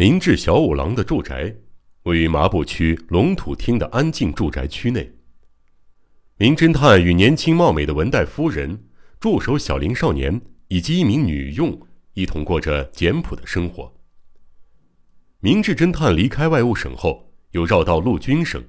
[0.00, 1.52] 明治小五郎的住宅
[2.04, 5.12] 位于麻布区龙土町的安静住宅区内。
[6.36, 8.84] 名侦探与年轻貌美的文代夫人、
[9.18, 11.76] 助手小林少年以及一名女佣
[12.14, 13.92] 一同过着简朴的生活。
[15.40, 18.62] 明治侦探离开外务省后，又绕到陆军省。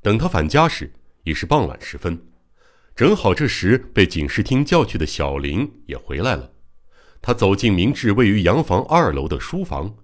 [0.00, 0.90] 等他返家时，
[1.24, 2.18] 已是傍晚时分。
[2.96, 6.50] 正好这时被警视厅叫去的小林也回来了。
[7.20, 9.94] 他走进明治位于洋房二楼的书房。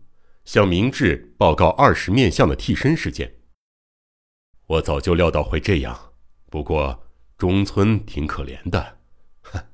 [0.45, 3.37] 向明治报告二十面相的替身事件。
[4.67, 6.13] 我早就料到会这样，
[6.51, 7.07] 不过
[7.37, 8.99] 中村挺可怜的。
[9.43, 9.65] 哼，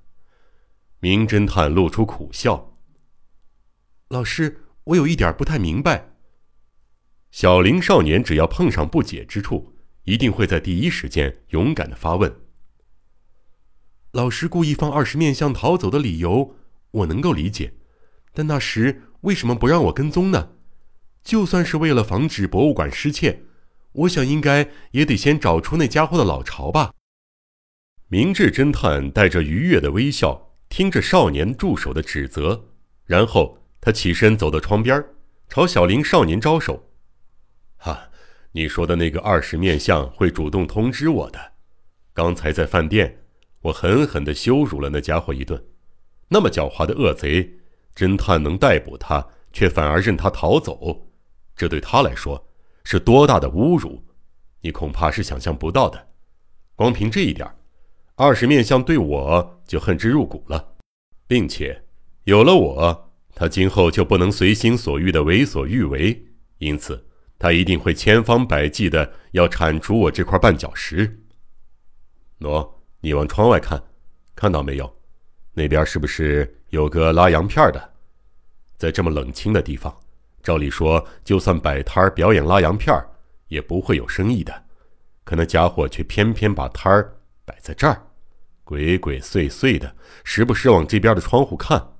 [0.98, 2.76] 名侦探露出苦笑。
[4.08, 6.10] 老师，我有一点不太明白。
[7.30, 12.40] 小林少年只要碰上不解之处，一定会在第一时间勇敢的发问。
[14.10, 16.56] 老师故意放二十面相逃走的理由，
[16.90, 17.74] 我能够理解，
[18.32, 20.56] 但那时为什么不让我跟踪呢？
[21.22, 23.42] 就算是为了防止博物馆失窃，
[23.92, 26.92] 我想应该也得先找出那家伙的老巢吧。
[28.08, 32.68] 明智侦探带着愉悦的微笑，听着少年助手的指责，
[33.04, 35.04] 然后他起身走到窗边，
[35.48, 36.90] 朝小林少年招手
[37.78, 38.10] ：“哈，
[38.52, 41.52] 你说的那个二十面相会主动通知我的。
[42.12, 43.22] 刚才在饭店，
[43.62, 45.64] 我狠狠地羞辱了那家伙一顿。
[46.28, 47.58] 那么狡猾的恶贼，
[47.94, 51.06] 侦探能逮捕他，却反而任他逃走。”
[51.60, 52.48] 这对他来说
[52.84, 54.02] 是多大的侮辱，
[54.62, 56.08] 你恐怕是想象不到的。
[56.74, 57.46] 光凭这一点，
[58.14, 60.76] 二十面相对我就恨之入骨了，
[61.26, 61.84] 并且
[62.24, 66.24] 有了我，他今后就不能随心所欲的为所欲为，
[66.56, 67.06] 因此
[67.38, 71.22] 他一定会千方百计的要铲除我这块绊脚石。
[72.38, 72.66] 喏，
[73.02, 73.82] 你往窗外看，
[74.34, 74.90] 看到没有？
[75.52, 77.92] 那边是不是有个拉洋片的？
[78.78, 79.94] 在这么冷清的地方。
[80.42, 83.08] 照理说，就算摆摊表演拉洋片儿，
[83.48, 84.64] 也不会有生意的。
[85.24, 88.06] 可那家伙却偏偏把摊儿摆在这儿，
[88.64, 91.94] 鬼鬼祟祟的，时不时往这边的窗户看。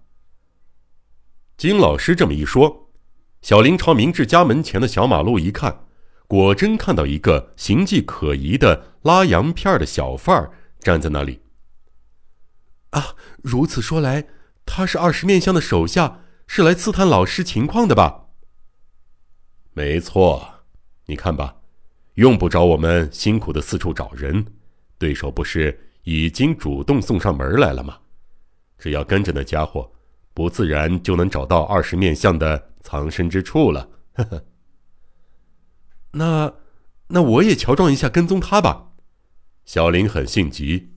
[1.57, 2.91] 金老师这么一说，
[3.43, 5.85] 小林朝明治家门前的小马路一看，
[6.27, 11.43] 果真看到一个形迹可疑的拉洋片的小贩儿站在那里。
[12.91, 14.27] 啊，如此说来，
[14.65, 18.30] 他是二十面相的手下，是来刺探老师情况的吧？
[19.73, 20.47] 没错，
[21.07, 21.57] 你看吧，
[22.15, 24.45] 用不着我们辛苦的四处找人，
[24.99, 27.99] 对手不是已经主动送上门来了吗？
[28.79, 29.93] 只要跟着那家伙，
[30.35, 33.89] 不自然就能找到二十面相的藏身之处了。
[34.15, 34.45] 呵呵。
[36.13, 36.55] 那，
[37.09, 38.93] 那我也乔装一下跟踪他吧。
[39.65, 40.95] 小林很性急。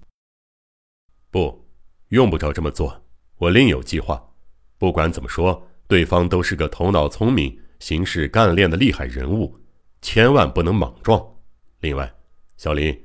[1.29, 1.67] 不，
[2.09, 3.03] 用不着这么做，
[3.37, 4.31] 我另有计划。
[4.77, 7.59] 不管怎么说，对方都是个头脑聪明。
[7.83, 9.59] 行事干练的厉害人物，
[10.01, 11.21] 千万不能莽撞。
[11.81, 12.09] 另外，
[12.55, 12.97] 小林，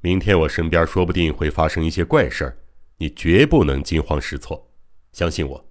[0.00, 2.58] 明天我身边说不定会发生一些怪事儿，
[2.96, 4.68] 你绝不能惊慌失措。
[5.12, 5.64] 相信我，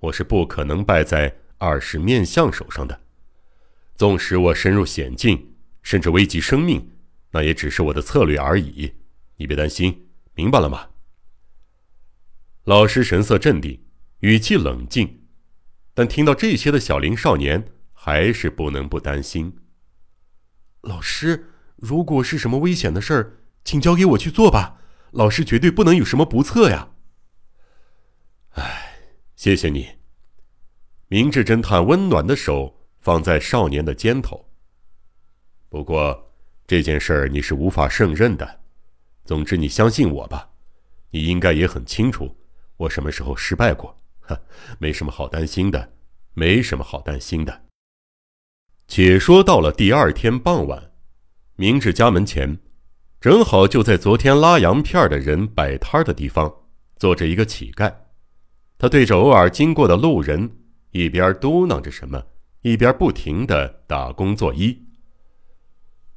[0.00, 3.00] 我是不可能败在二十面相手上的。
[3.94, 6.90] 纵使我深入险境，甚至危及生命，
[7.30, 8.92] 那也只是我的策略而已。
[9.36, 10.88] 你别担心，明白了吗？
[12.64, 13.80] 老师神色镇定，
[14.18, 15.20] 语气冷静，
[15.94, 17.64] 但听到这些的小林少年。
[18.02, 19.54] 还是不能不担心。
[20.80, 24.80] 老师，如果是什么危险的事儿，请交给我去做吧。
[25.10, 26.92] 老师绝对不能有什么不测呀。
[28.52, 29.00] 唉，
[29.36, 29.86] 谢谢你。
[31.08, 34.48] 明智侦探温暖的手放在少年的肩头。
[35.68, 36.32] 不过
[36.66, 38.60] 这件事儿你是无法胜任的。
[39.26, 40.48] 总之，你相信我吧。
[41.10, 42.34] 你应该也很清楚
[42.78, 43.94] 我什么时候失败过。
[44.20, 44.40] 哈，
[44.78, 45.92] 没什么好担心的，
[46.32, 47.69] 没什么好担心的。
[48.90, 50.90] 且说到了第二天傍晚，
[51.54, 52.58] 明治家门前，
[53.20, 56.52] 正好就在昨天拉洋片的人摆摊的地方，
[56.96, 57.94] 坐着一个乞丐。
[58.76, 60.50] 他对着偶尔经过的路人，
[60.90, 62.20] 一边嘟囔着什么，
[62.62, 64.76] 一边不停的打工作揖。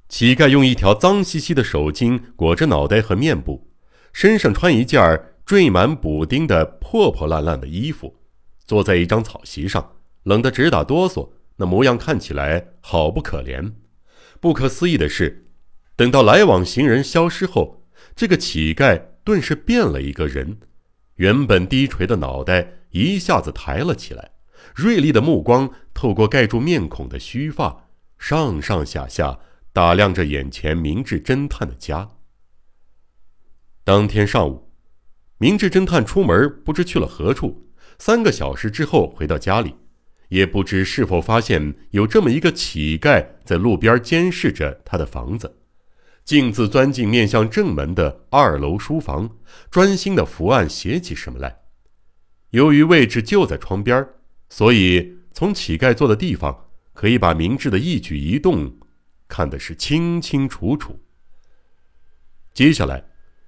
[0.09, 3.71] 乞丐用一条脏兮兮的手巾裹着脑袋和面部，
[4.13, 8.15] 身上穿一件缀满补丁的破破烂烂的衣服，
[8.65, 11.29] 坐在一张草席上，冷得直打哆嗦。
[11.57, 13.73] 那模样看起来好不可怜。
[14.39, 15.51] 不可思议的是，
[15.95, 17.85] 等到来往行人消失后，
[18.15, 20.59] 这个乞丐顿时变了一个人。
[21.15, 24.31] 原本低垂的脑袋一下子抬了起来，
[24.75, 29.39] 锐利的目光透过盖住面孔的须发，上上下下
[29.71, 32.09] 打量着眼前明智侦探的家。
[33.83, 34.71] 当天上午，
[35.37, 37.69] 明智侦探出门不知去了何处，
[37.99, 39.75] 三个小时之后回到家里。
[40.33, 45.59] 也不知是否发现有这么一个乞丐在路边监视着他的房子，
[46.25, 49.29] 径自钻进面向正门的二楼书房，
[49.69, 51.59] 专心的伏案写起什么来。
[52.49, 54.03] 由于位置就在窗边，
[54.49, 58.75] 所以从乞丐坐的地方可以把明智的一举一动
[59.27, 60.99] 看得是清清楚楚。
[62.55, 63.05] 接下来，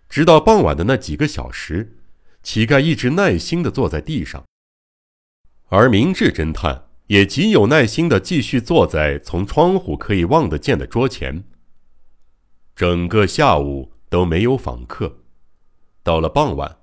[0.08, 1.98] 直到傍晚的那几个小时，
[2.44, 4.46] 乞丐一直耐心的坐在地上。
[5.70, 11.44] 而明智侦探也极有耐心地继续坐在从窗户可以望得见的桌前。
[12.76, 15.18] 整个下午都没有访客。
[16.04, 16.78] 到了傍晚，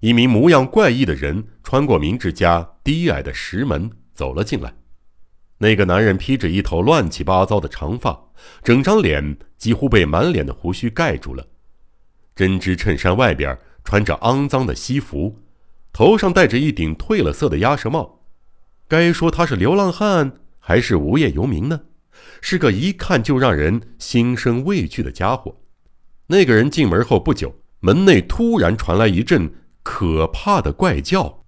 [0.00, 4.74] 一名模样怪异的人穿过明智家低矮的石门走了进来。
[5.58, 8.30] 那个男人披着一头乱七八糟的长发，
[8.64, 11.46] 整张脸几乎被满脸的胡须盖住了。
[12.34, 15.38] 针织衬衫外边穿着肮脏的西服，
[15.92, 18.21] 头上戴着一顶褪了色的鸭舌帽。
[18.92, 21.80] 该说他是流浪汉还是无业游民呢？
[22.42, 25.56] 是个一看就让人心生畏惧的家伙。
[26.26, 29.50] 那个人进门后不久，门内突然传来一阵
[29.82, 31.44] 可怕的怪叫：“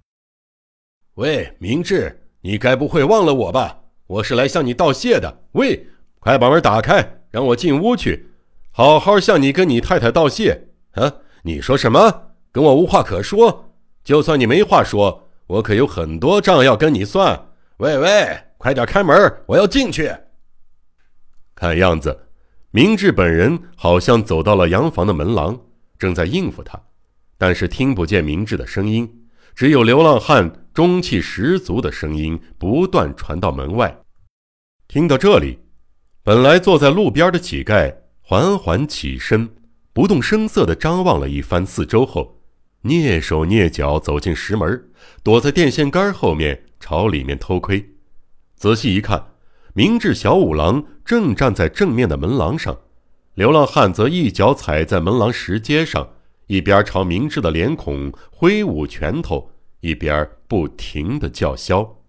[1.17, 3.83] 喂，明智，你该不会忘了我吧？
[4.07, 5.43] 我是来向你道谢的。
[5.53, 5.89] 喂，
[6.21, 8.31] 快把门打开，让我进屋去，
[8.71, 10.69] 好好向你跟你太太道谢。
[10.93, 12.31] 啊，你说什么？
[12.51, 13.75] 跟我无话可说？
[14.03, 17.49] 就算你没话说。”我可有很多账要跟你算。
[17.79, 20.11] 喂喂，快点开门，我要进去。
[21.55, 22.29] 看样子，
[22.71, 25.61] 明智本人好像走到了洋房的门廊，
[25.99, 26.81] 正在应付他，
[27.37, 33.97] 但是听不见明智的声音，只有流浪汉中气十足的声音不断传到门外。
[34.89, 35.59] 听到这里，
[36.23, 39.49] 本来坐在路边的乞丐缓缓起身，
[39.93, 42.44] 不动声色地张望了一番四周后。
[42.85, 44.91] 蹑手蹑脚走进石门，
[45.23, 47.95] 躲在电线杆后面朝里面偷窥。
[48.57, 49.33] 仔细一看，
[49.73, 52.79] 明智小五郎正站在正面的门廊上，
[53.35, 56.11] 流浪汉则一脚踩在门廊石阶上，
[56.47, 59.51] 一边朝明智的脸孔挥舞拳头，
[59.81, 62.03] 一边不停的叫嚣。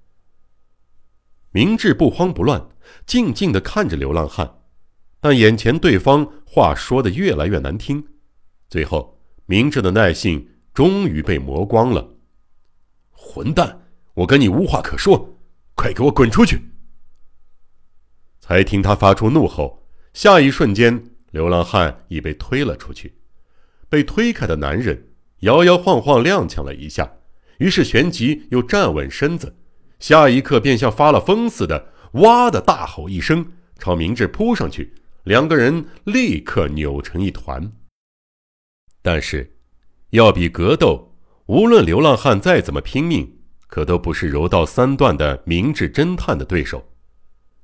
[1.51, 2.67] 明智不慌不乱，
[3.05, 4.57] 静静的看着流浪汉，
[5.21, 8.05] 但眼前对方话说的越来越难听，
[8.69, 10.49] 最后明智的耐性。
[10.75, 12.15] 终于被磨光了，
[13.11, 13.79] 混蛋！
[14.13, 15.39] 我跟你无话可说，
[15.73, 16.61] 快给我滚出去！
[18.41, 23.15] 才听他发出怒吼，下一瞬间，流浪汉已被推了出去。
[23.87, 27.09] 被推开的男人摇摇晃晃踉跄了一下，
[27.59, 29.55] 于是旋即又站稳身子，
[29.99, 34.93] 下一刻便像发了疯似的，哇的大吼一声，朝明智扑上去。
[35.23, 37.71] 两个人立刻扭成一团，
[39.01, 39.54] 但是。
[40.11, 41.15] 要比格斗，
[41.47, 46.89] 无论流浪汉再怎么拼命，可都不是柔道三段的明智侦探的对手。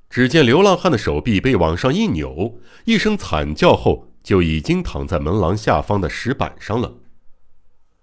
[0.09, 6.93] 只见流浪汉的手臂被往上一扭，一声惨叫后，就已经躺在门廊下方的石板上了。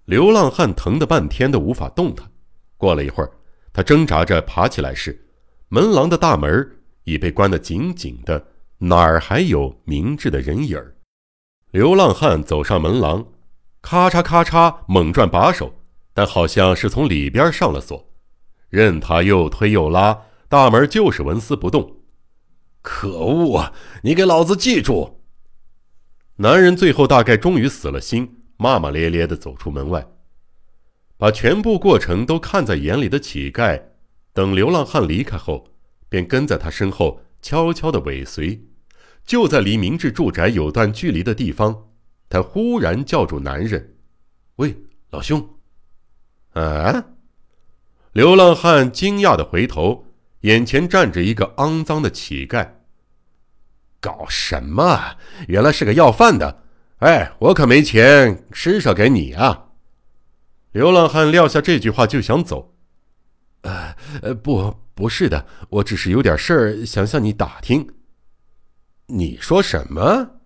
[0.06, 2.30] 流浪汉疼得半天都无法动弹。
[2.78, 3.30] 过了一会儿，
[3.74, 5.28] 他挣扎着爬起来时，
[5.68, 8.46] 门廊的大门已被关得紧紧的，
[8.78, 10.96] 哪儿还有明智的人影儿？
[11.72, 13.26] 流浪汉走上门廊。
[13.90, 15.72] 咔嚓咔嚓，猛转把手，
[16.12, 18.10] 但好像是从里边上了锁。
[18.68, 21.96] 任他又推又拉，大门就是纹丝不动。
[22.82, 23.72] 可恶啊！
[24.02, 25.22] 你给老子记住！
[26.36, 30.06] 男人最后大概终于死了心，骂骂咧咧地走出门外，
[31.16, 33.82] 把全部过程都看在眼里的乞丐，
[34.34, 35.66] 等流浪汉离开后，
[36.10, 38.60] 便跟在他身后悄悄地尾随。
[39.24, 41.87] 就在离明智住宅有段距离的地方。
[42.28, 43.96] 他忽然叫住男人
[44.56, 44.76] ：“喂，
[45.10, 45.56] 老兄！”
[46.52, 47.04] 啊！
[48.12, 50.06] 流浪汉惊讶的回头，
[50.40, 52.68] 眼前站着一个肮脏的乞丐。
[54.00, 55.16] 搞什么？
[55.46, 56.62] 原来是个要饭的！
[56.98, 59.66] 哎，我可没钱施舍给你啊！
[60.72, 62.74] 流浪汉撂下这句话就想走。
[63.62, 63.94] 呃，
[64.42, 67.88] 不，不是的，我只是有点事儿想向你打听。
[69.06, 70.37] 你说什么？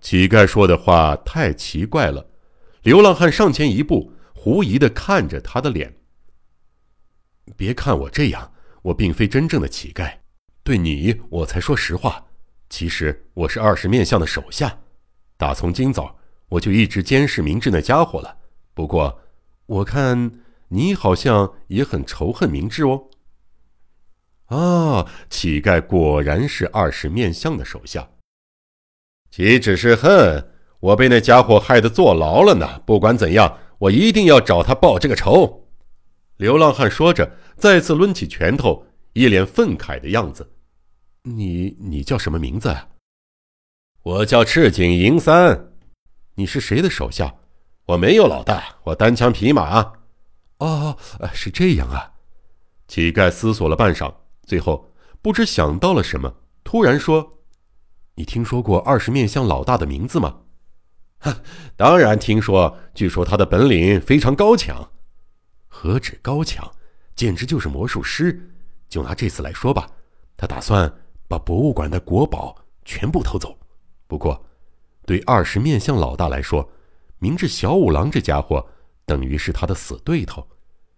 [0.00, 2.30] 乞丐说的话太奇怪了，
[2.82, 5.96] 流浪汉上前一步，狐疑的看着他的脸。
[7.56, 8.52] 别看我这样，
[8.82, 10.18] 我并非真正的乞丐，
[10.62, 12.26] 对你我才说实话。
[12.68, 14.78] 其实我是二十面相的手下，
[15.36, 18.38] 打从今早我就一直监视明智那家伙了。
[18.72, 19.20] 不过，
[19.66, 20.30] 我看
[20.68, 23.08] 你好像也很仇恨明智哦。
[24.46, 28.08] 啊，乞丐果然是二十面相的手下。
[29.30, 32.82] 岂止是恨，我被那家伙害得坐牢了呢。
[32.84, 35.68] 不管怎样，我一定要找他报这个仇。
[36.36, 40.50] 流浪汉说着，再次抡起拳头，一脸愤慨的样子。
[41.22, 42.68] 你你叫什么名字？
[42.70, 42.88] 啊
[44.02, 45.72] 我叫赤井银三。
[46.36, 47.34] 你是谁的手下？
[47.84, 49.92] 我没有老大，我单枪匹马。
[50.58, 50.96] 哦，
[51.34, 52.12] 是这样啊。
[52.88, 54.12] 乞丐思索了半晌，
[54.46, 56.34] 最后不知想到了什么，
[56.64, 57.39] 突然说
[58.20, 60.40] ：“你听说过二十面相老大的名字吗
[61.20, 61.40] ？”“哈，
[61.74, 62.76] 当然听说。
[62.94, 64.90] 据说他的本领非常高强。
[65.68, 66.70] ”“何止高强，
[67.16, 68.50] 简直就是魔术师。
[68.90, 69.90] 就拿这次来说吧，
[70.36, 70.92] 他打算……”
[71.26, 73.56] 把博物馆的国宝全部偷走。
[74.06, 74.44] 不过，
[75.06, 76.70] 对二十面相老大来说，
[77.20, 78.68] 明智小五郎这家伙
[79.06, 80.46] 等于是他的死对头，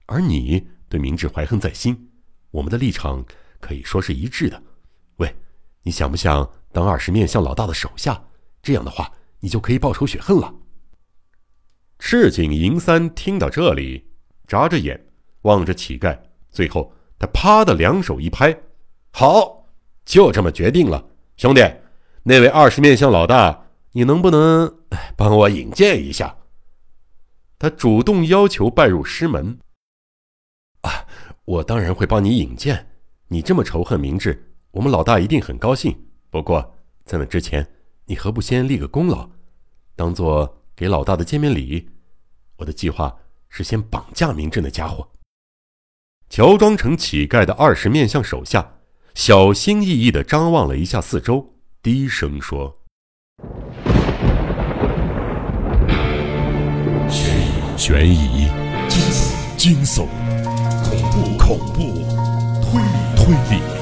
[0.07, 2.11] 而你对明智怀恨在心，
[2.51, 3.25] 我们的立场
[3.61, 4.61] 可以说是一致的。
[5.83, 8.23] 你想不想当二十面相老大的手下？
[8.63, 10.55] 这样的话，你就可以报仇雪恨了。
[11.99, 14.09] 赤井银三听到这里，
[14.47, 15.09] 眨着眼
[15.43, 16.19] 望着乞丐，
[16.51, 18.57] 最后他啪的两手一拍
[19.13, 19.69] ：“好！”
[20.05, 21.61] 就这么决定了，兄弟，
[22.25, 24.79] 那位二十面相老大，你能不能
[25.17, 26.37] 帮我引荐一下？
[27.59, 29.59] 他主动要求拜入师门。
[30.81, 31.07] 啊，
[31.45, 32.89] 我当然会帮你引荐。
[33.29, 36.07] 你这么仇恨明智，我们老大一定很高兴。
[36.31, 36.75] 不过
[37.05, 37.67] 在那之前，
[38.07, 39.29] 你何不先立个功劳，
[39.95, 41.91] 当做给老大的见面礼？
[42.57, 43.19] 我的计划
[43.51, 45.11] 是先绑架明智那家伙。
[46.31, 48.77] 乔装成乞丐的二十面相手下。
[49.15, 51.53] 小心翼翼地张望了一下四周，
[51.83, 52.79] 低声说
[57.11, 58.49] ：“悬疑，悬疑，
[58.89, 60.07] 惊悚，惊悚，
[61.37, 61.83] 恐怖，恐怖，
[62.63, 62.87] 推理，
[63.19, 63.82] 推理。